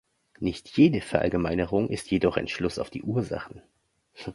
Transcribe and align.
Nicht 0.39 0.67
jede 0.77 0.99
Verallgemeinerung 0.99 1.87
ist 1.87 2.09
jedoch 2.09 2.35
ein 2.35 2.47
Schluss 2.47 2.79
auf 2.79 2.89
Ursachen. 3.03 3.61